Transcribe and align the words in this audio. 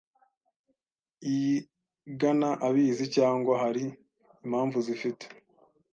iyigana 1.31 2.49
abizi 2.67 3.05
cyangwa 3.15 3.53
hari 3.63 3.83
impamvu 4.45 4.77
zifite 4.87 5.25